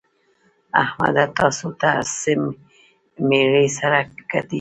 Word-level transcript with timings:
احمده! 0.83 1.23
تاسو 1.37 1.67
څه 1.79 1.91
ميرۍ 3.27 3.67
سره 3.79 3.99
ګټئ؟! 4.31 4.49